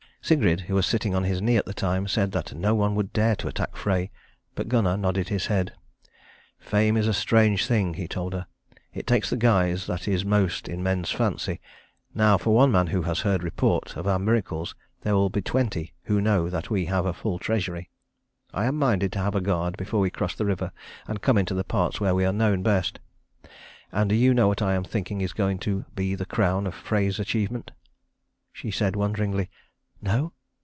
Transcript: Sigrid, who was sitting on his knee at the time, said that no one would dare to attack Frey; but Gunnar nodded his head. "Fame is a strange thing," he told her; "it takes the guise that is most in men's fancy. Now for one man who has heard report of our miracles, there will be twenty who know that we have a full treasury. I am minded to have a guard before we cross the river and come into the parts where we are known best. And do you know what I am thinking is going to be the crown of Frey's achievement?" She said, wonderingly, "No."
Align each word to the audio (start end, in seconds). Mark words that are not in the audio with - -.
Sigrid, 0.23 0.61
who 0.61 0.75
was 0.75 0.85
sitting 0.85 1.15
on 1.15 1.23
his 1.23 1.41
knee 1.41 1.57
at 1.57 1.65
the 1.65 1.73
time, 1.73 2.07
said 2.07 2.31
that 2.31 2.53
no 2.53 2.75
one 2.75 2.93
would 2.95 3.11
dare 3.11 3.35
to 3.35 3.47
attack 3.47 3.75
Frey; 3.75 4.11
but 4.55 4.69
Gunnar 4.69 4.95
nodded 4.95 5.27
his 5.29 5.47
head. 5.47 5.73
"Fame 6.59 6.95
is 6.95 7.07
a 7.07 7.11
strange 7.13 7.65
thing," 7.65 7.95
he 7.95 8.07
told 8.07 8.33
her; 8.33 8.45
"it 8.93 9.07
takes 9.07 9.29
the 9.31 9.35
guise 9.35 9.87
that 9.87 10.07
is 10.07 10.23
most 10.23 10.69
in 10.69 10.83
men's 10.83 11.09
fancy. 11.09 11.59
Now 12.13 12.37
for 12.37 12.51
one 12.53 12.71
man 12.71 12.87
who 12.87 13.01
has 13.01 13.21
heard 13.21 13.41
report 13.43 13.97
of 13.97 14.05
our 14.07 14.19
miracles, 14.19 14.73
there 15.01 15.15
will 15.15 15.31
be 15.31 15.41
twenty 15.41 15.95
who 16.03 16.21
know 16.21 16.49
that 16.49 16.69
we 16.69 16.85
have 16.85 17.05
a 17.07 17.13
full 17.13 17.39
treasury. 17.39 17.89
I 18.53 18.65
am 18.67 18.77
minded 18.77 19.11
to 19.13 19.19
have 19.19 19.35
a 19.35 19.41
guard 19.41 19.75
before 19.75 19.99
we 20.01 20.11
cross 20.11 20.35
the 20.35 20.45
river 20.45 20.71
and 21.07 21.21
come 21.21 21.37
into 21.37 21.55
the 21.55 21.65
parts 21.65 21.99
where 21.99 22.13
we 22.15 22.25
are 22.25 22.31
known 22.31 22.61
best. 22.63 22.99
And 23.91 24.07
do 24.09 24.15
you 24.15 24.33
know 24.35 24.47
what 24.47 24.61
I 24.61 24.75
am 24.75 24.83
thinking 24.85 25.19
is 25.19 25.33
going 25.33 25.57
to 25.59 25.83
be 25.95 26.13
the 26.15 26.27
crown 26.27 26.67
of 26.67 26.75
Frey's 26.75 27.19
achievement?" 27.19 27.71
She 28.53 28.69
said, 28.71 28.95
wonderingly, 28.95 29.49
"No." 30.03 30.33